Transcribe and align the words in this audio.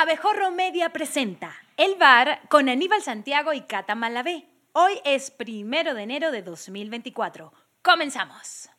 Abejorro 0.00 0.50
Media 0.50 0.88
presenta 0.88 1.54
El 1.76 1.96
Bar 1.96 2.40
con 2.48 2.70
Aníbal 2.70 3.02
Santiago 3.02 3.52
y 3.52 3.60
Cata 3.60 3.94
Malabé. 3.94 4.46
Hoy 4.72 4.94
es 5.04 5.30
primero 5.30 5.92
de 5.92 6.04
enero 6.04 6.30
de 6.30 6.40
2024. 6.40 7.52
Comenzamos. 7.82 8.70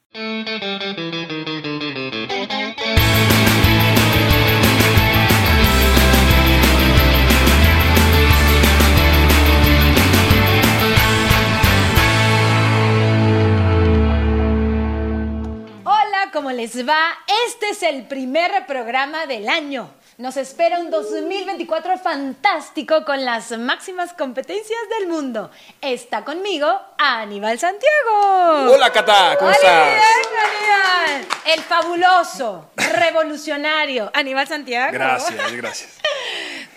Hola, 15.84 16.32
¿cómo 16.34 16.50
les 16.50 16.88
va? 16.88 17.14
Este 17.46 17.70
es 17.70 17.84
el 17.84 18.08
primer 18.08 18.66
programa 18.66 19.28
del 19.28 19.48
año. 19.50 20.01
Nos 20.22 20.38
espera 20.38 20.78
un 20.78 20.92
2024 20.92 21.98
fantástico 21.98 23.04
con 23.06 23.26
las 23.26 23.58
máximas 23.58 24.14
competencias 24.14 24.80
del 25.00 25.08
mundo. 25.08 25.50
Está 25.82 26.24
conmigo 26.24 26.68
Aníbal 27.00 27.58
Santiago. 27.58 28.72
Hola, 28.72 28.92
Cata, 28.92 29.36
¿cómo 29.40 29.50
estás? 29.50 29.96
bien, 29.96 30.04
Aníbal. 30.46 31.28
El 31.46 31.62
fabuloso, 31.62 32.70
revolucionario 32.76 34.12
Aníbal 34.14 34.48
Santiago. 34.48 34.94
Gracias, 34.94 35.52
gracias. 35.54 35.90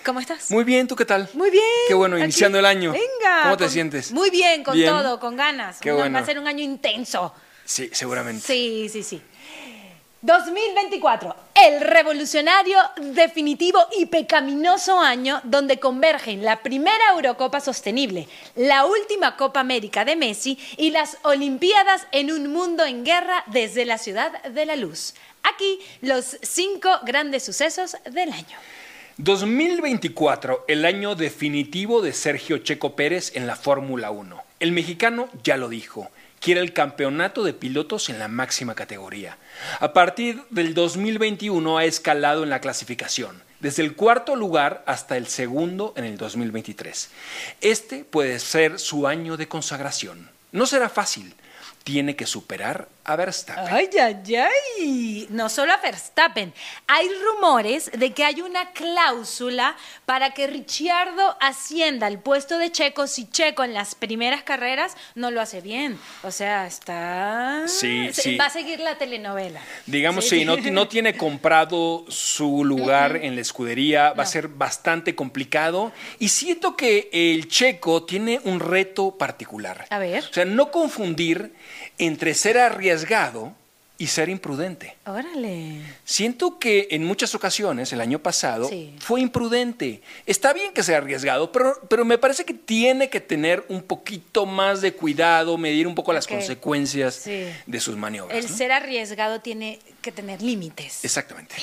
¿Cómo 0.07 0.21
estás? 0.21 0.51
Muy 0.51 0.65
bien, 0.65 0.89
¿tú 0.89 0.97
qué 0.97 1.05
tal? 1.05 1.29
Muy 1.35 1.51
bien. 1.51 1.65
Qué 1.87 1.93
bueno, 1.93 2.17
Aquí. 2.17 2.25
iniciando 2.25 2.59
el 2.59 2.65
año. 2.65 2.93
Venga. 2.93 3.43
¿Cómo 3.43 3.59
te 3.59 3.65
con- 3.65 3.73
sientes? 3.75 4.11
Muy 4.13 4.31
bien, 4.31 4.65
con 4.65 4.73
Bien. 4.73 4.89
todo, 4.89 5.21
con 5.21 5.37
ganas. 5.37 5.81
Qué 5.81 5.93
bueno. 5.93 6.15
Va 6.17 6.23
a 6.23 6.27
ser 6.27 6.39
un 6.39 6.49
año 6.49 6.65
intenso. 6.65 7.35
Sí, 7.67 7.91
seguramente. 7.93 8.41
Sí, 8.47 8.89
sí, 8.91 9.03
sí. 9.03 9.21
2024, 10.23 11.37
el 11.55 11.81
revolucionario, 11.81 12.79
definitivo 12.97 13.79
y 13.97 14.07
pecaminoso 14.07 14.99
año 14.99 15.41
donde 15.45 15.79
convergen 15.79 16.43
la 16.43 16.63
primera 16.63 17.13
Eurocopa 17.15 17.61
sostenible, 17.61 18.29
la 18.57 18.85
última 18.87 19.37
Copa 19.37 19.61
América 19.61 20.05
de 20.05 20.17
Messi 20.17 20.59
y 20.77 20.91
las 20.91 21.19
Olimpiadas 21.23 22.07
en 22.11 22.33
un 22.33 22.53
mundo 22.53 22.85
en 22.85 23.05
guerra 23.05 23.45
desde 23.47 23.85
la 23.85 23.99
ciudad 23.99 24.43
de 24.43 24.67
la 24.67 24.75
luz. 24.77 25.15
Aquí 25.45 25.79
los 26.01 26.39
cinco 26.43 26.91
grandes 27.05 27.45
sucesos 27.45 27.97
del 28.11 28.33
año. 28.33 28.59
2024, 29.19 30.65
el 30.67 30.85
año 30.85 31.15
definitivo 31.15 32.03
de 32.03 32.13
Sergio 32.13 32.59
Checo 32.59 32.97
Pérez 32.97 33.37
en 33.37 33.47
la 33.47 33.55
Fórmula 33.55 34.11
1. 34.11 34.43
El 34.59 34.73
mexicano 34.73 35.29
ya 35.45 35.57
lo 35.57 35.69
dijo, 35.69 36.11
quiere 36.45 36.61
el 36.61 36.75
campeonato 36.75 37.43
de 37.43 37.55
pilotos 37.55 38.11
en 38.11 38.19
la 38.19 38.29
máxima 38.29 38.75
categoría. 38.75 39.39
A 39.81 39.95
partir 39.95 40.43
del 40.51 40.75
2021 40.75 41.79
ha 41.79 41.87
escalado 41.87 42.43
en 42.43 42.51
la 42.51 42.61
clasificación, 42.61 43.43
desde 43.61 43.83
el 43.83 43.97
cuarto 43.97 44.37
lugar 44.37 44.85
hasta 44.87 45.17
el 45.17 45.27
segundo 45.27 45.95
en 45.97 46.05
el 46.05 46.19
2023. 46.19 47.09
Este 47.63 48.05
puede 48.05 48.39
ser 48.41 48.79
su 48.79 49.07
año 49.07 49.39
de 49.39 49.49
consagración. 49.49 50.29
No 50.53 50.67
será 50.67 50.91
fácil, 50.91 51.35
tiene 51.85 52.17
que 52.17 52.27
superar 52.27 52.89
a 53.07 53.17
Verstappen. 53.17 53.67
Ay, 53.75 53.91
ay, 54.01 54.37
ay. 54.37 55.27
No 55.29 55.51
solo 55.51 55.75
a 55.75 55.77
Verstappen. 55.77 56.55
Hay 56.87 57.07
rumores 57.23 57.91
de 57.93 58.13
que 58.15 58.25
hay 58.25 58.41
una 58.41 58.71
cláusula 58.73 59.77
para 60.07 60.31
que 60.33 60.47
Ricciardo 60.47 61.37
ascienda 61.43 62.07
al 62.07 62.19
puesto 62.21 62.57
de 62.57 62.73
Checo 62.73 63.07
si 63.07 63.29
Checo 63.31 63.63
en 63.63 63.75
las 63.75 63.95
primeras 63.95 64.43
carreras 64.43 64.97
no 65.15 65.31
lo 65.31 65.43
hace 65.43 65.61
bien. 65.61 65.99
O 66.23 66.31
sea, 66.31 66.67
está. 66.67 67.65
Sí, 67.67 68.09
se- 68.15 68.23
sí. 68.23 68.37
Va 68.39 68.47
a 68.47 68.51
seguir 68.51 68.81
la 68.81 68.97
telenovela. 68.97 69.61
Digamos, 69.85 70.25
Sí. 70.27 70.39
sí, 70.39 70.45
no, 70.47 70.57
ti- 70.57 70.71
no 70.71 70.89
tiene 70.89 71.15
comprado 71.19 72.07
su 72.09 72.65
lugar 72.65 73.17
en 73.17 73.35
la 73.35 73.43
escudería, 73.43 74.15
va 74.15 74.23
a 74.23 74.27
ser 74.27 74.49
bastante 74.49 75.15
complicado. 75.15 75.93
Y 76.19 76.31
siento 76.31 76.75
que 76.75 77.11
el 77.13 77.49
checo 77.49 78.05
tiene 78.05 78.41
un 78.45 78.61
reto 78.61 79.19
particular. 79.19 79.85
A 79.91 79.99
ver. 79.99 80.25
O 80.25 80.33
sea, 80.33 80.47
no 80.47 80.71
confundir 80.71 81.53
entre 81.99 82.35
ser 82.35 82.59
arriesgado 82.59 83.53
y 83.97 84.09
ser 84.09 84.29
imprudente. 84.29 84.97
Órale. 85.07 85.81
Siento 86.05 86.59
que 86.59 86.89
en 86.91 87.05
muchas 87.05 87.33
ocasiones, 87.37 87.93
el 87.93 88.01
año 88.01 88.19
pasado, 88.19 88.69
Sí. 88.69 88.93
fue 88.99 89.21
imprudente. 89.21 90.03
Está 90.27 90.53
bien 90.53 90.73
que 90.73 90.83
sea 90.83 90.99
arriesgado, 90.99 91.53
pero, 91.53 91.79
pero 91.89 92.05
me 92.05 92.19
parece 92.19 92.45
que 92.45 92.55
tiene 92.55 93.09
que 93.09 93.21
tener 93.21 93.65
un 93.69 93.83
poquito 93.83 94.47
más 94.47 94.81
de 94.81 94.93
cuidado, 94.95 95.57
medir 95.59 95.87
un 95.87 95.95
poco 95.95 96.13
las 96.13 96.27
consecuencias 96.27 97.15
Sí. 97.15 97.47
de 97.67 97.81
sus 97.81 97.97
maniobras. 97.97 98.37
El 98.45 98.51
¿no? 98.51 98.57
ser 98.57 98.73
arriesgado 98.73 99.41
tiene 99.41 99.79
que 100.03 100.11
tener 100.11 100.43
límites. 100.43 101.05
Exactamente. 101.05 101.55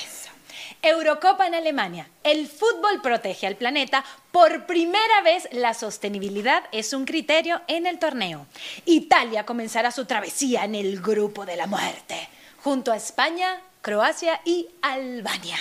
Eurocopa 0.82 1.46
en 1.46 1.54
Alemania. 1.54 2.08
El 2.24 2.48
fútbol 2.48 3.00
protege 3.00 3.46
al 3.46 3.54
planeta. 3.54 4.04
Por 4.32 4.66
primera 4.66 5.20
vez 5.22 5.48
la 5.52 5.74
sostenibilidad 5.74 6.64
es 6.72 6.92
un 6.92 7.04
criterio 7.04 7.62
en 7.68 7.86
el 7.86 8.00
torneo. 8.00 8.46
Italia 8.84 9.46
comenzará 9.46 9.92
su 9.92 10.06
travesía 10.06 10.64
en 10.64 10.74
el 10.74 11.00
grupo 11.00 11.46
de 11.46 11.56
la 11.56 11.68
muerte, 11.68 12.28
junto 12.64 12.90
a 12.90 12.96
España, 12.96 13.60
Croacia 13.80 14.40
y 14.44 14.68
Albania. 14.82 15.56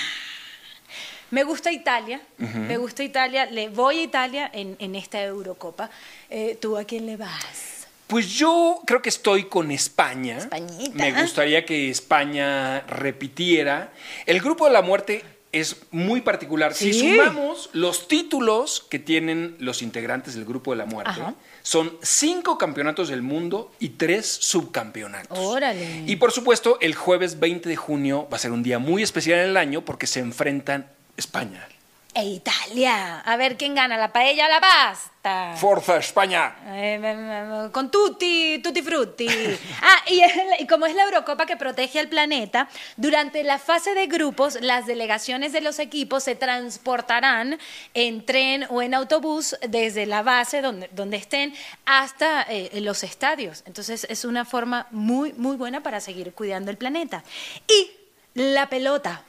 Me 1.29 1.43
gusta 1.43 1.71
Italia, 1.71 2.19
me 2.37 2.75
gusta 2.77 3.03
Italia, 3.03 3.45
le 3.45 3.69
voy 3.69 3.99
a 3.99 4.03
Italia 4.03 4.49
en, 4.51 4.75
en 4.79 4.95
esta 4.95 5.21
Eurocopa. 5.21 5.89
Eh, 6.29 6.57
¿Tú 6.59 6.77
a 6.77 6.83
quién 6.83 7.05
le 7.05 7.15
vas? 7.15 7.80
Pues 8.11 8.27
yo 8.33 8.81
creo 8.85 9.01
que 9.01 9.07
estoy 9.07 9.45
con 9.45 9.71
España. 9.71 10.37
Españita. 10.37 10.97
Me 10.97 11.21
gustaría 11.21 11.65
que 11.65 11.89
España 11.89 12.81
repitiera. 12.81 13.93
El 14.25 14.41
grupo 14.41 14.65
de 14.65 14.73
la 14.73 14.81
muerte 14.81 15.23
es 15.53 15.77
muy 15.91 16.19
particular. 16.19 16.73
Si 16.73 16.91
Sí. 16.91 17.15
sumamos 17.15 17.69
los 17.71 18.09
títulos 18.09 18.85
que 18.89 18.99
tienen 18.99 19.55
los 19.59 19.81
integrantes 19.81 20.35
del 20.35 20.43
grupo 20.43 20.71
de 20.71 20.77
la 20.79 20.85
muerte, 20.85 21.21
Ajá. 21.21 21.35
son 21.63 21.97
cinco 22.01 22.57
campeonatos 22.57 23.07
del 23.07 23.21
mundo 23.21 23.71
y 23.79 23.89
tres 23.91 24.27
subcampeonatos. 24.27 25.39
Órale. 25.39 26.03
Y 26.05 26.17
por 26.17 26.33
supuesto, 26.33 26.79
el 26.81 26.95
jueves 26.95 27.39
20 27.39 27.69
de 27.69 27.77
junio 27.77 28.27
va 28.29 28.35
a 28.35 28.39
ser 28.41 28.51
un 28.51 28.61
día 28.61 28.77
muy 28.77 29.03
especial 29.03 29.39
en 29.39 29.51
el 29.51 29.55
año 29.57 29.85
porque 29.85 30.05
se 30.05 30.19
enfrentan 30.19 30.85
España. 31.15 31.65
E 32.13 32.25
Italia. 32.25 33.21
A 33.21 33.37
ver 33.37 33.55
quién 33.55 33.73
gana, 33.73 33.97
la 33.97 34.11
paella 34.11 34.45
o 34.45 34.49
la 34.49 34.59
pasta. 34.59 35.55
¡Forza 35.55 35.95
España! 35.95 36.57
Eh, 36.67 37.69
con 37.71 37.89
tutti, 37.89 38.59
tutti 38.61 38.81
frutti. 38.81 39.27
Ah, 39.83 40.03
y, 40.07 40.67
como 40.67 40.85
es 40.85 40.93
la 40.95 41.03
Eurocopa 41.03 41.45
que 41.45 41.55
protege 41.55 41.99
al 41.99 42.09
planeta, 42.09 42.67
durante 42.97 43.43
la 43.43 43.57
fase 43.59 43.93
de 43.93 44.07
grupos, 44.07 44.59
las 44.61 44.85
delegaciones 44.85 45.53
de 45.53 45.61
los 45.61 45.79
equipos 45.79 46.23
se 46.23 46.35
transportarán 46.35 47.57
en 47.93 48.25
tren 48.25 48.65
o 48.69 48.81
en 48.81 48.93
autobús 48.93 49.55
desde 49.67 50.05
la 50.05 50.21
base 50.21 50.61
donde, 50.61 50.89
donde 50.91 51.17
estén 51.17 51.53
hasta 51.85 52.43
eh, 52.43 52.69
los 52.81 53.03
estadios. 53.03 53.63
Entonces 53.65 54.05
es 54.09 54.25
una 54.25 54.43
forma 54.43 54.87
muy, 54.91 55.33
muy 55.33 55.55
buena 55.55 55.81
para 55.81 56.01
seguir 56.01 56.33
cuidando 56.33 56.71
el 56.71 56.77
planeta. 56.77 57.23
Y 57.67 57.91
la 58.33 58.67
pelota 58.69 59.23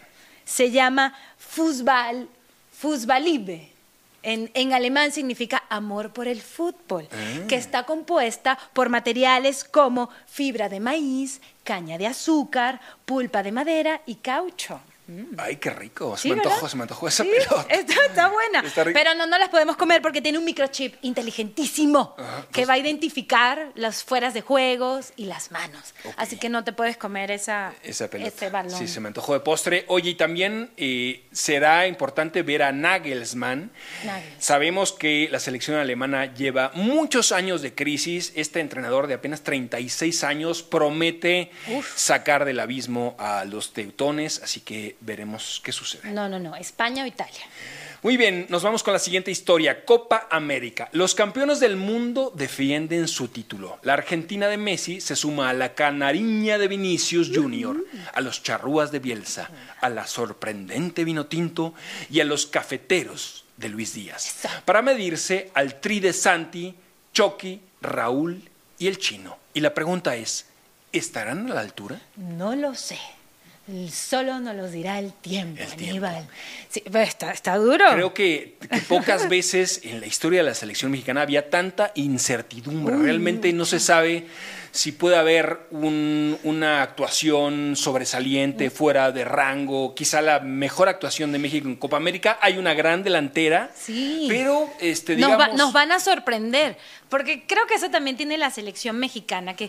se 0.45 0.71
llama 0.71 1.15
Fußball, 1.39 2.29
Fußballliebe. 2.83 3.69
En, 4.25 4.51
en 4.55 4.73
alemán 4.73 5.13
significa 5.13 5.63
amor 5.69 6.13
por 6.13 6.27
el 6.27 6.43
fútbol, 6.43 7.09
que 7.47 7.55
está 7.55 7.85
compuesta 7.85 8.59
por 8.73 8.89
materiales 8.89 9.63
como 9.63 10.11
fibra 10.27 10.69
de 10.69 10.81
maíz, 10.81 11.41
caña 11.63 11.97
de 11.97 12.09
azúcar, 12.09 12.81
pulpa 13.05 13.45
de 13.45 13.53
madera 13.53 14.03
y 14.05 14.17
caucho. 14.17 14.81
¡Ay, 15.37 15.57
qué 15.57 15.71
rico! 15.71 16.17
Se 16.17 16.23
Sí, 16.23 16.29
me 16.31 16.37
antojó, 16.37 16.69
se 16.69 16.77
me 16.77 16.83
antojó 16.83 17.09
esa 17.09 17.25
Sí, 17.25 17.31
pelota. 17.31 17.67
Está, 17.75 17.95
está 18.09 18.29
buena. 18.29 18.61
Está. 18.67 18.85
Pero 18.85 19.15
no, 19.15 19.27
no 19.27 19.37
las 19.39 19.49
podemos 19.49 19.77
comer 19.77 20.01
porque 20.01 20.23
tiene 20.23 20.39
un 20.39 20.45
microchip 20.45 20.95
inteligentísimo 21.03 22.15
Ajá, 22.17 22.47
que 22.53 22.65
va 22.67 22.75
a 22.75 22.79
identificar 22.79 23.73
las 23.75 24.05
fueras 24.05 24.33
de 24.33 24.41
juegos 24.43 25.13
y 25.17 25.27
las 25.27 25.51
manos. 25.51 25.93
Así 26.17 26.37
que 26.39 26.49
no 26.49 26.65
te 26.65 26.73
puedes 26.73 26.97
comer 26.97 27.31
esa, 27.31 27.75
Esa 27.83 28.09
pelota. 28.09 28.29
ese 28.35 28.51
balón. 28.51 28.79
Sí, 28.79 28.87
se 28.89 29.01
me 29.01 29.09
antojó 29.09 29.35
de 29.35 29.41
postre. 29.41 29.85
Oye, 29.89 30.11
y 30.11 30.15
también 30.15 30.71
eh, 30.77 31.25
será 31.33 31.87
importante 31.87 32.43
ver 32.43 32.63
a 32.63 32.73
Nagelsmann. 32.73 33.71
Nagelsmann. 34.05 34.41
Sabemos 34.41 34.93
que 34.93 35.29
la 35.31 35.41
selección 35.41 35.77
alemana 35.79 36.33
lleva 36.35 36.71
muchos 36.75 37.33
años 37.33 37.61
de 37.61 37.75
crisis. 37.75 38.33
Este 38.37 38.61
entrenador 38.61 39.07
de 39.09 39.15
apenas 39.15 39.43
36 39.43 40.25
años 40.25 40.63
promete 40.63 41.51
Uf. 41.69 41.93
sacar 41.97 42.45
del 42.45 42.61
abismo 42.61 43.17
a 43.19 43.45
los 43.45 43.73
teutones, 43.73 44.41
así 44.43 44.61
que 44.61 44.97
veremos 45.05 45.61
qué 45.63 45.73
sucede. 45.73 46.11
No, 46.13 46.29
no, 46.29 46.39
no. 46.39 46.57
España 46.57 47.05
o 47.05 47.07
Italia. 47.07 47.43
Muy 48.03 48.17
bien, 48.17 48.47
nos 48.49 48.65
vamos 48.65 48.83
con 48.83 48.93
la 48.93 48.99
siguiente 48.99 49.31
historia. 49.31 49.85
Copa 49.85 50.27
América. 50.29 50.89
Los 50.91 51.15
campeones 51.15 51.61
del 51.61 51.77
mundo 51.77 52.33
defienden 52.35 53.07
su 53.07 53.29
título. 53.29 53.79
La 53.83 53.93
Argentina 53.93 54.49
de 54.49 54.57
Messi 54.57 55.01
se 55.01 55.15
suma 55.15 55.51
a 55.51 55.53
la 55.53 55.75
canariña 55.75 56.59
de 56.59 56.67
Vinicius 56.67 57.31
Jr., 57.33 57.85
a 58.13 58.21
los 58.21 58.43
charrúas 58.43 58.91
de 58.91 58.99
Bielsa, 58.99 59.51
a 59.81 59.89
la 59.89 60.07
sorprendente 60.09 61.05
Vinotinto 61.05 61.75
y 62.11 62.19
a 62.19 62.25
los 62.25 62.47
cafeteros 62.47 63.45
de 63.57 63.69
Luis 63.69 63.95
Díaz. 63.95 64.49
Para 64.65 64.83
medirse 64.83 65.53
al 65.55 65.81
tri 65.81 66.01
de 66.01 66.13
Santi, 66.13 66.75
Chucky, 67.13 67.61
Raúl 67.81 68.43
y 68.79 68.89
el 68.89 68.99
chino. 68.99 69.39
Y 69.55 69.61
la 69.61 69.75
pregunta 69.75 70.17
es, 70.17 70.47
¿estarán 70.91 71.51
a 71.51 71.55
la 71.55 71.61
altura? 71.61 72.01
No 72.17 72.57
lo 72.57 72.75
sé. 72.75 72.99
Solo 73.91 74.41
nos 74.41 74.57
los 74.57 74.73
dirá 74.73 74.99
el 74.99 75.13
tiempo, 75.13 75.63
El 75.63 75.69
tiempo. 75.77 76.07
Aníbal. 76.07 76.29
Sí, 76.69 76.83
pero 76.85 77.05
está, 77.05 77.31
está 77.31 77.57
duro. 77.57 77.85
Creo 77.93 78.13
que, 78.13 78.57
que 78.69 78.81
pocas 78.81 79.29
veces 79.29 79.81
en 79.85 80.01
la 80.01 80.07
historia 80.07 80.41
de 80.41 80.49
la 80.49 80.55
selección 80.55 80.91
mexicana 80.91 81.23
había 81.23 81.49
tanta 81.49 81.93
incertidumbre. 81.95 82.97
Realmente 82.97 83.53
no 83.53 83.65
se 83.65 83.79
sabe 83.79 84.27
si 84.73 84.91
puede 84.93 85.17
haber 85.17 85.61
un- 85.71 86.39
una 86.45 86.83
actuación 86.83 87.77
sobresaliente, 87.77 88.71
fuera 88.71 89.13
de 89.13 89.25
rango, 89.25 89.95
quizá 89.95 90.23
la 90.23 90.41
mejor 90.41 90.89
actuación 90.89 91.31
de 91.31 91.39
México 91.39 91.69
en 91.69 91.77
Copa 91.77 91.99
América. 91.99 92.39
Hay 92.41 92.57
una 92.59 92.73
gran 92.75 93.03
delantera, 93.05 93.71
Sí. 93.75 94.27
pero 94.29 94.69
este, 94.81 95.13
nos, 95.17 95.29
digamos... 95.31 95.39
va- 95.39 95.57
nos 95.57 95.73
van 95.75 95.93
a 95.93 96.01
sorprender, 96.01 96.79
porque 97.11 97.45
creo 97.47 97.67
que 97.67 97.75
eso 97.75 97.91
también 97.91 98.17
tiene 98.17 98.39
la 98.39 98.51
selección 98.51 98.97
mexicana, 98.99 99.55
que 99.55 99.69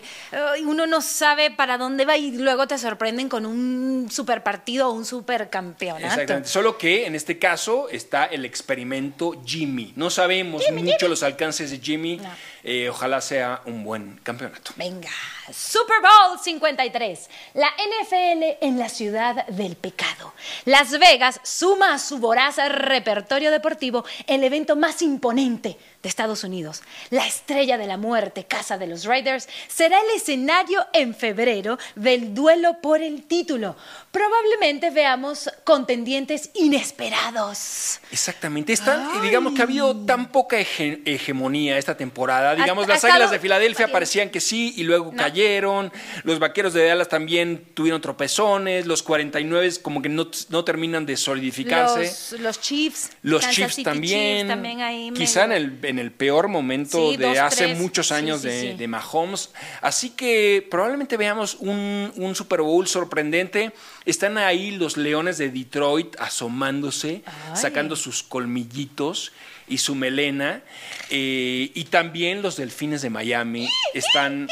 uno 0.64 0.86
no 0.86 1.02
sabe 1.02 1.50
para 1.50 1.76
dónde 1.76 2.06
va 2.06 2.16
y 2.16 2.32
luego 2.38 2.66
te 2.66 2.78
sorprenden 2.78 3.28
con 3.28 3.44
un 3.44 4.08
super 4.10 4.42
partido 4.42 4.88
o 4.88 4.92
un 4.92 5.04
super 5.04 5.50
campeonato. 5.50 6.06
Exactamente. 6.06 6.48
Solo 6.48 6.78
que 6.78 7.06
en 7.06 7.14
este 7.14 7.38
caso 7.38 7.88
está 7.90 8.24
el 8.24 8.46
experimento 8.46 9.42
Jimmy. 9.44 9.92
No 9.96 10.08
sabemos 10.08 10.62
mucho 10.72 11.08
los 11.08 11.22
alcances 11.22 11.70
de 11.70 11.78
Jimmy. 11.78 12.16
No. 12.16 12.30
Eh, 12.66 12.88
ojalá 12.88 13.20
sea 13.20 13.60
un 13.66 13.84
buen 13.84 14.18
campeonato. 14.22 14.72
Venga, 14.76 15.10
Super 15.52 15.96
Bowl 16.00 16.38
53, 16.42 17.28
la 17.54 17.68
NFL 17.68 18.64
en 18.64 18.78
la 18.78 18.88
ciudad 18.88 19.46
del 19.48 19.76
pecado. 19.76 20.32
Las 20.64 20.98
Vegas 20.98 21.40
suma 21.42 21.94
a 21.94 21.98
su 21.98 22.18
voraz 22.18 22.56
repertorio 22.68 23.50
deportivo 23.50 24.04
el 24.26 24.42
evento 24.44 24.74
más 24.76 25.02
imponente 25.02 25.76
de 26.02 26.08
Estados 26.08 26.44
Unidos. 26.44 26.82
La 27.10 27.26
estrella 27.26 27.76
de 27.78 27.86
la 27.86 27.96
muerte, 27.96 28.44
casa 28.44 28.78
de 28.78 28.86
los 28.86 29.04
Raiders, 29.04 29.48
será 29.68 29.98
el 30.00 30.16
escenario 30.16 30.86
en 30.92 31.14
febrero 31.14 31.78
del 31.94 32.34
duelo 32.34 32.80
por 32.82 33.02
el 33.02 33.24
título. 33.24 33.76
Probablemente 34.10 34.90
veamos 34.90 35.50
contendientes 35.64 36.50
inesperados. 36.54 38.00
Exactamente. 38.10 38.72
Está, 38.72 39.20
digamos 39.22 39.54
que 39.54 39.60
ha 39.60 39.64
habido 39.64 39.96
tan 40.04 40.30
poca 40.30 40.58
hege- 40.58 41.02
hegemonía 41.04 41.78
esta 41.78 41.96
temporada. 41.96 42.54
Digamos, 42.54 42.86
las 42.86 43.04
Águilas 43.04 43.30
de 43.30 43.38
Filadelfia 43.38 43.88
parecían 43.90 44.30
que 44.30 44.40
sí 44.40 44.74
y 44.76 44.82
luego 44.84 45.10
No. 45.12 45.22
Cayeron. 45.34 45.92
Los 46.22 46.38
Vaqueros 46.38 46.72
de 46.72 46.86
Dallas 46.86 47.08
también 47.08 47.64
tuvieron 47.74 48.00
tropezones. 48.00 48.86
Los 48.86 49.02
49 49.02 49.72
como 49.82 50.00
que 50.00 50.08
no, 50.08 50.28
no 50.50 50.64
terminan 50.64 51.06
de 51.06 51.16
solidificarse. 51.16 52.00
Los, 52.00 52.40
los 52.40 52.60
Chiefs. 52.60 53.10
Los 53.22 53.42
Kansas 53.42 53.56
Chiefs 53.56 53.74
City 53.74 53.84
también, 53.84 54.36
Chiefs 54.38 54.48
también 54.48 54.80
ahí 54.80 55.10
quizá 55.14 55.44
en 55.44 55.52
el, 55.52 55.78
en 55.82 55.98
el 55.98 56.10
peor 56.12 56.48
momento 56.48 57.10
Sí, 57.10 57.16
de 57.16 57.26
dos, 57.28 57.38
hace 57.38 57.64
tres. 57.64 57.78
muchos 57.78 58.12
años 58.12 58.42
sí, 58.42 58.74
de, 58.74 58.88
Mahomes. 58.88 59.50
Así 59.80 60.10
que 60.10 60.66
probablemente 60.70 61.16
veamos 61.16 61.56
un, 61.60 62.12
un 62.16 62.34
Super 62.34 62.60
Bowl 62.62 62.86
sorprendente. 62.86 63.72
Están 64.04 64.38
ahí 64.38 64.70
los 64.72 64.96
Leones 64.96 65.38
de 65.38 65.50
Detroit 65.50 66.16
asomándose, 66.18 67.22
Ay. 67.26 67.56
sacando 67.56 67.96
sus 67.96 68.22
colmillitos 68.22 69.32
y 69.66 69.78
su 69.78 69.94
melena. 69.94 70.62
Eh, 71.10 71.70
y 71.74 71.84
también 71.84 72.42
los 72.42 72.56
Delfines 72.56 73.02
de 73.02 73.10
Miami 73.10 73.68
están... 73.94 74.48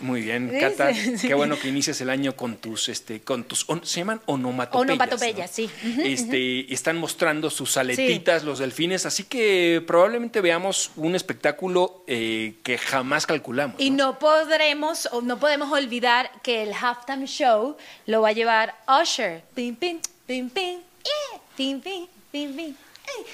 Muy 0.00 0.20
bien, 0.20 0.50
Sí, 0.52 0.60
Cata. 0.60 0.92
sí. 0.94 1.26
Qué 1.26 1.32
bueno 1.34 1.58
que 1.58 1.68
inicias 1.68 1.98
el 2.02 2.10
año 2.10 2.36
con 2.36 2.56
tus, 2.58 2.88
este, 2.90 3.20
con 3.22 3.44
tus, 3.44 3.64
on- 3.68 3.84
se 3.86 4.00
llaman 4.00 4.20
onomatopeyas. 4.26 4.90
Onomatopeyas, 4.90 5.50
¿no? 5.50 5.54
sí. 5.54 5.70
Este, 6.04 6.72
están 6.72 6.98
mostrando 6.98 7.48
sus 7.48 7.76
aletitas 7.78 8.44
los 8.44 8.58
delfines, 8.58 9.06
así 9.06 9.24
que 9.24 9.82
probablemente 9.86 10.40
veamos 10.42 10.90
un 10.96 11.14
espectáculo 11.14 12.04
eh, 12.06 12.56
que 12.62 12.76
jamás 12.76 13.26
calculamos. 13.26 13.76
Y 13.80 13.90
no 13.90 14.18
podremos, 14.18 15.08
o 15.12 15.22
no 15.22 15.38
podemos 15.38 15.72
olvidar 15.72 16.30
que 16.42 16.62
el 16.62 16.72
halftime 16.74 17.26
show 17.26 17.76
lo 18.06 18.20
va 18.20 18.28
a 18.28 18.32
llevar 18.32 18.74
Usher. 19.02 19.42
Pim, 19.54 19.74
pim, 19.76 19.98
pim, 20.26 20.50
pim, 20.50 20.80
yeah, 21.04 21.40
pim, 21.56 21.80
pim, 21.80 22.06
pim, 22.30 22.54
pim. 22.54 22.74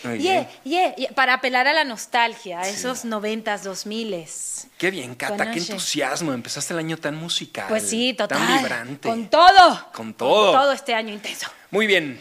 Muy 0.04 0.18
Yeah, 0.18 0.40
bien. 0.40 0.48
yeah, 0.64 0.96
yeah, 0.96 1.10
para 1.12 1.34
apelar 1.34 1.66
a 1.68 1.72
la 1.72 1.84
nostalgia, 1.84 2.60
a 2.60 2.64
Sí. 2.64 2.70
esos 2.74 3.04
noventas, 3.04 3.62
dos 3.64 3.86
miles. 3.86 4.66
Qué 4.78 4.90
bien, 4.90 5.14
Cata, 5.14 5.44
Con 5.44 5.52
qué 5.54 5.60
entusiasmo. 5.60 6.32
Empezaste 6.32 6.72
el 6.74 6.78
año 6.80 6.96
tan 6.96 7.14
musical. 7.16 7.66
Pues 7.68 7.88
sí, 7.88 8.14
total. 8.14 8.38
Tan 8.38 8.58
vibrante. 8.58 9.08
Con 9.08 9.28
todo. 9.28 9.92
Con 9.92 10.14
todo. 10.14 10.52
todo 10.52 10.72
este 10.72 10.94
año 10.94 11.12
intenso. 11.12 11.48
Muy 11.70 11.86
bien. 11.86 12.20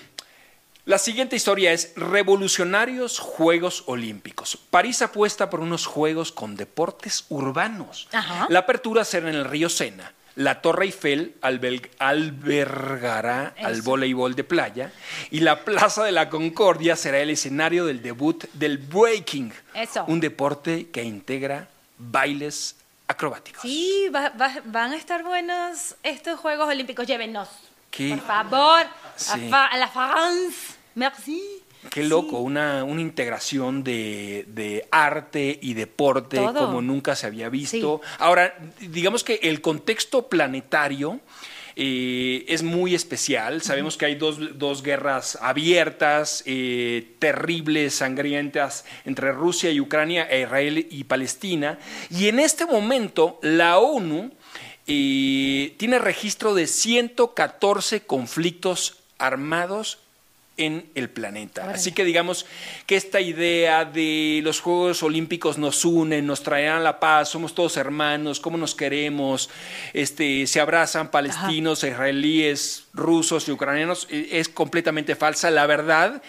La 0.86 0.98
siguiente 0.98 1.36
historia 1.36 1.72
es 1.74 1.94
Revolucionarios 1.96 3.20
Juegos 3.20 3.84
Olímpicos. 3.86 4.58
París 4.70 5.02
apuesta 5.02 5.50
por 5.50 5.60
unos 5.60 5.86
juegos 5.86 6.32
con 6.32 6.56
deportes 6.56 7.26
urbanos. 7.30 8.08
Ajá. 8.12 8.48
La 8.50 8.60
apertura 8.60 9.06
será 9.06 9.30
en 9.30 9.36
el 9.36 9.46
río 9.46 9.70
Sena. 9.70 10.14
La 10.36 10.62
Torre 10.62 10.86
Eiffel 10.86 11.36
albergará 12.00 13.54
al 13.64 13.74
Eso. 13.74 13.84
voleibol 13.84 14.36
de 14.36 14.44
playa 14.44 14.92
y 15.30 15.42
la 15.42 15.64
Plaza 15.66 16.04
de 16.04 16.12
la 16.12 16.30
Concordia 16.30 16.96
será 16.96 17.20
el 17.20 17.30
escenario 17.30 17.86
del 17.86 18.02
debut 18.02 18.46
del 18.54 18.78
breaking, 18.78 19.54
Eso. 19.74 20.06
un 20.08 20.20
deporte 20.20 20.90
que 20.90 21.04
integra 21.04 21.68
bailes 21.98 22.76
acrobáticos. 23.08 23.62
Sí, 23.62 24.08
va- 24.14 24.30
va- 24.30 24.62
van 24.66 24.94
a 24.94 24.96
estar 24.96 25.24
buenos 25.24 25.96
estos 26.04 26.40
Juegos 26.40 26.68
Olímpicos. 26.70 27.06
Llévenos. 27.06 27.50
Qué- 27.90 28.10
Por 28.16 28.22
favor. 28.26 28.86
Sí. 29.18 29.48
A, 29.48 29.50
fa- 29.50 29.66
a 29.68 29.78
la 29.78 29.88
France. 29.90 30.76
Merci. 30.96 31.61
Qué 31.90 32.04
Sí. 32.04 32.08
loco, 32.10 32.40
una, 32.40 32.84
una 32.84 33.02
integración 33.02 33.84
de, 33.84 34.46
de 34.48 34.88
arte 34.92 35.58
y 35.62 35.74
deporte 35.74 36.38
Todo. 36.38 36.66
como 36.68 36.82
nunca 36.82 37.16
se 37.16 37.26
había 37.28 37.50
visto. 37.50 38.02
Ahora, 38.20 38.56
digamos 38.80 39.24
que 39.24 39.40
el 39.44 39.62
contexto 39.62 40.28
planetario 40.28 41.20
eh, 41.76 42.46
es 42.48 42.64
muy 42.64 42.94
especial. 42.94 43.62
Sabemos 43.62 43.98
que 43.98 44.06
hay 44.06 44.16
dos, 44.16 44.60
dos 44.60 44.84
guerras 44.84 45.38
abiertas, 45.42 46.44
eh, 46.46 47.16
terribles, 47.20 47.96
sangrientas, 47.96 48.86
entre 49.06 49.32
Rusia 49.32 49.72
y 49.72 49.80
Ucrania, 49.80 50.28
e 50.30 50.42
Israel 50.42 50.86
y 50.90 51.04
Palestina. 51.06 51.80
Y 52.10 52.28
en 52.28 52.40
este 52.40 52.66
momento, 52.66 53.40
la 53.42 53.80
ONU 53.80 54.32
eh, 54.86 55.74
tiene 55.78 55.98
registro 56.00 56.54
de 56.54 56.68
114 56.68 58.02
conflictos 58.02 58.98
armados 59.18 60.00
en 60.66 60.90
el 60.96 61.10
planeta. 61.10 61.64
Órale. 61.64 61.78
Así 61.78 61.92
que 61.92 62.04
digamos 62.04 62.46
que 62.86 62.96
esta 62.96 63.22
idea 63.22 63.86
de 63.86 64.42
los 64.44 64.60
Juegos 64.60 65.04
Olímpicos 65.04 65.58
nos 65.58 65.86
unen, 65.86 66.26
nos 66.26 66.44
traerán 66.44 66.84
la 66.84 67.00
paz, 67.00 67.30
somos 67.30 67.56
todos 67.56 67.78
hermanos, 67.78 68.40
cómo 68.40 68.58
nos 68.58 68.76
queremos, 68.76 69.50
este, 69.94 70.48
se 70.48 70.60
abrazan 70.60 71.12
palestinos, 71.12 71.84
israelíes, 71.84 72.86
rusos 72.94 73.48
y 73.48 73.52
ucranianos, 73.52 74.08
eh, 74.10 74.30
es 74.32 74.50
completamente 74.50 75.16
falsa. 75.16 75.52
La 75.52 75.66
verdad 75.66 76.22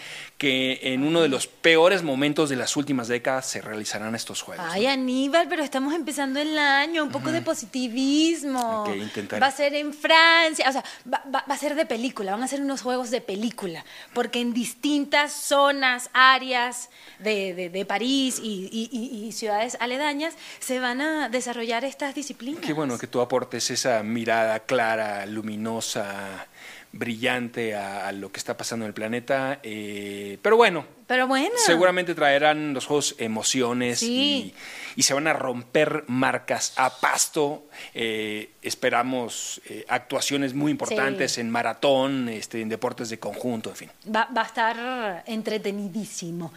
que 0.43 0.79
en 0.93 1.03
uno 1.05 1.21
de 1.21 1.29
los 1.29 1.47
peores 1.47 2.03
momentos 2.03 2.49
de 2.49 2.57
las 2.57 2.75
últimas 2.75 3.07
décadas 3.07 3.45
se 3.45 3.61
realizarán 3.61 4.13
estos 4.13 4.41
Juegos. 4.41 4.65
Ay, 4.69 4.87
Aníbal, 4.87 5.47
pero 5.47 5.63
estamos 5.63 5.93
empezando 5.93 6.37
el 6.41 6.57
año, 6.57 7.01
un 7.03 7.11
poco 7.11 7.31
de 7.31 7.41
positivismo. 7.41 8.83
Ok, 8.83 8.95
intentaré. 8.97 9.39
Va 9.39 9.47
a 9.47 9.51
ser 9.51 9.73
en 9.73 9.93
Francia, 9.93 10.67
o 10.67 10.71
sea, 10.73 10.83
va, 11.11 11.23
va- 11.33 11.45
va 11.49 11.55
a 11.55 11.57
ser 11.57 11.75
de 11.75 11.85
película, 11.85 12.33
van 12.33 12.43
a 12.43 12.47
ser 12.49 12.59
unos 12.61 12.81
juegos 12.81 13.09
de 13.09 13.21
película, 13.21 13.85
porque 14.13 14.41
en 14.41 14.53
distintas 14.53 15.31
zonas, 15.31 16.09
áreas 16.11 16.89
de, 17.19 17.53
de- 17.53 17.69
de 17.69 17.85
París 17.85 18.39
y, 18.43 18.67
y- 18.69 18.89
y- 18.91 19.25
y 19.27 19.31
ciudades 19.31 19.77
aledañas 19.79 20.33
se 20.59 20.79
van 20.81 20.99
a 20.99 21.29
desarrollar 21.29 21.85
estas 21.85 22.13
disciplinas. 22.15 22.61
Qué 22.65 22.73
bueno 22.73 22.97
que 22.97 23.07
tú 23.07 23.21
aportes 23.21 23.69
esa 23.71 24.03
mirada 24.03 24.59
clara, 24.59 25.25
luminosa, 25.25 26.47
brillante 26.93 27.75
a, 27.75 28.07
a 28.07 28.11
lo 28.11 28.31
que 28.31 28.37
está 28.37 28.55
pasando 28.55 28.85
en 28.85 28.87
el 28.89 28.93
planeta. 28.93 29.59
eh, 29.63 30.37
pero 30.41 30.55
bueno, 30.55 30.85
Pero 31.07 31.27
bueno. 31.27 31.49
seguramente 31.57 32.13
traerán 32.15 32.73
los 32.73 32.85
juegos 32.85 33.15
emociones 33.17 33.99
Sí. 33.99 34.53
y, 34.95 34.99
y 34.99 35.03
se 35.03 35.13
van 35.15 35.27
a 35.27 35.33
romper 35.33 36.03
marcas 36.07 36.73
a 36.77 36.89
pasto. 36.99 37.65
Eh, 37.95 38.51
esperamos 38.61 39.59
eh, 39.65 39.85
actuaciones 39.89 40.53
muy 40.53 40.71
importantes 40.71 41.33
Sí. 41.33 41.41
en 41.41 41.49
maratón, 41.49 42.29
este, 42.29 42.61
en 42.61 42.69
deportes 42.69 43.09
de 43.09 43.17
conjunto, 43.19 43.71
en 43.71 43.75
fin. 43.75 43.89
Va, 44.15 44.29
va 44.35 44.43
a 44.43 44.45
estar 44.45 45.23
entretenidísimo. 45.25 46.53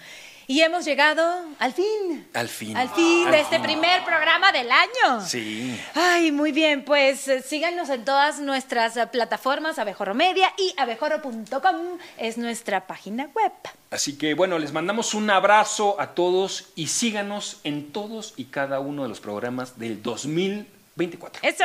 Y 0.48 0.60
hemos 0.60 0.84
llegado 0.84 1.40
al 1.58 1.72
fin. 1.72 2.28
Al 2.32 2.48
fin. 2.48 2.76
Al 2.76 2.88
fin 2.88 3.26
Al 3.26 3.32
de 3.32 3.40
este 3.40 3.56
fin. 3.56 3.64
primer 3.64 4.04
programa 4.04 4.52
del 4.52 4.70
año. 4.70 5.20
Sí. 5.26 5.76
Ay, 5.94 6.30
muy 6.30 6.52
bien, 6.52 6.84
pues 6.84 7.26
eh, 7.26 7.42
síganos 7.42 7.88
en 7.90 8.04
todas 8.04 8.38
nuestras 8.38 8.96
eh, 8.96 9.06
plataformas, 9.08 9.80
Abejorro 9.80 10.14
Media 10.14 10.52
y 10.56 10.72
abejorro.com 10.76 11.98
es 12.16 12.38
nuestra 12.38 12.86
página 12.86 13.28
web. 13.34 13.52
Así 13.90 14.16
que 14.16 14.34
bueno, 14.34 14.58
les 14.58 14.72
mandamos 14.72 15.14
un 15.14 15.28
abrazo 15.30 16.00
a 16.00 16.14
todos 16.14 16.68
y 16.76 16.86
síganos 16.88 17.58
en 17.64 17.90
todos 17.90 18.34
y 18.36 18.44
cada 18.44 18.78
uno 18.78 19.02
de 19.02 19.08
los 19.08 19.18
programas 19.20 19.78
del 19.80 20.00
2024. 20.02 21.40
¡Eso! 21.42 21.64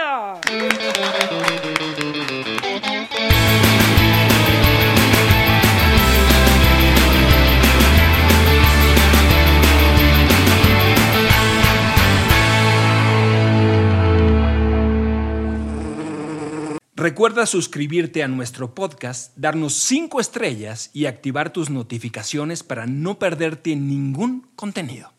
Recuerda 17.02 17.48
suscribirte 17.48 18.22
a 18.22 18.28
nuestro 18.28 18.76
podcast, 18.76 19.36
darnos 19.36 19.74
5 19.74 20.20
estrellas 20.20 20.92
y 20.94 21.08
activar 21.08 21.52
tus 21.52 21.72
notificaciones 21.72 22.62
para 22.62 22.86
no 22.86 23.18
perderte 23.18 23.76
ningún 23.76 24.52
contenido. 24.56 25.12